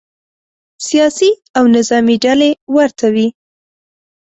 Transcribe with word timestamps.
سیاسي 0.87 1.31
او 1.57 1.63
نظامې 1.75 2.15
ډلې 2.25 2.51
ورته 2.75 3.07
وي. 3.15 3.27